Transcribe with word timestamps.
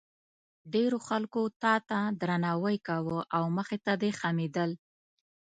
ډېرو 0.73 0.97
خلکو 1.07 1.41
تا 1.63 1.73
ته 1.89 1.99
درناوی 2.21 2.77
کاوه 2.87 3.19
او 3.35 3.43
مخې 3.57 3.77
ته 3.85 3.93
دې 4.01 4.11
خمېدل. 4.19 4.71